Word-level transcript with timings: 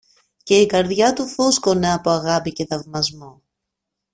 και 0.43 0.59
η 0.59 0.65
καρδιά 0.65 1.13
του 1.13 1.27
φούσκωνε 1.27 1.93
από 1.93 2.09
αγάπη 2.09 2.53
και 2.53 2.65
θαυμασμό 2.65 3.41